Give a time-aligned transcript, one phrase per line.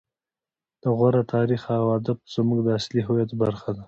[0.81, 3.79] د غور تاریخ او ادب زموږ د اصلي هویت برخه ده